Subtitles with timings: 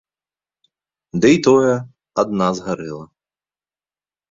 [1.25, 1.75] Дый тое,
[2.25, 3.05] адна згарэла.